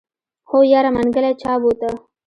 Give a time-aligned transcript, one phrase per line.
[0.49, 1.89] هو يره منګلی چا بوته.